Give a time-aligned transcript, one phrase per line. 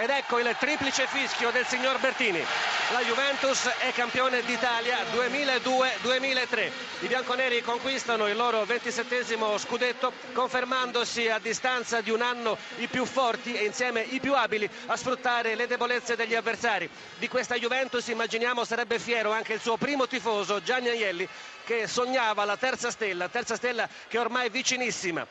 [0.00, 2.40] ed ecco il triplice fischio del signor Bertini.
[2.92, 6.70] La Juventus è campione d'Italia 2002-2003.
[7.00, 9.24] I bianconeri conquistano il loro 27
[9.58, 14.70] scudetto confermandosi a distanza di un anno i più forti e insieme i più abili
[14.86, 16.88] a sfruttare le debolezze degli avversari.
[17.18, 21.28] Di questa Juventus immaginiamo sarebbe fiero anche il suo primo tifoso Gianni Agnelli
[21.64, 25.26] che sognava la terza stella, terza stella che ormai è vicinissima.